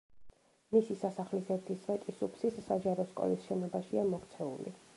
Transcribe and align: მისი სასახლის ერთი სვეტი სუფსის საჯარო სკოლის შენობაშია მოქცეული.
მისი 0.75 0.95
სასახლის 1.01 1.51
ერთი 1.55 1.75
სვეტი 1.83 2.15
სუფსის 2.21 2.57
საჯარო 2.71 3.05
სკოლის 3.13 3.47
შენობაშია 3.51 4.07
მოქცეული. 4.15 4.75